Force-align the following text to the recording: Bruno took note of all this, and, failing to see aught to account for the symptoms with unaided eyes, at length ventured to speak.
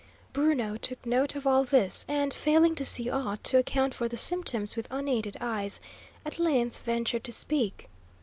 Bruno 0.33 0.77
took 0.77 1.05
note 1.05 1.35
of 1.35 1.45
all 1.45 1.63
this, 1.63 2.05
and, 2.07 2.33
failing 2.33 2.73
to 2.73 2.83
see 2.83 3.07
aught 3.07 3.43
to 3.43 3.59
account 3.59 3.93
for 3.93 4.07
the 4.07 4.17
symptoms 4.17 4.75
with 4.75 4.87
unaided 4.89 5.37
eyes, 5.39 5.79
at 6.25 6.39
length 6.39 6.81
ventured 6.83 7.23
to 7.23 7.31
speak. 7.31 7.87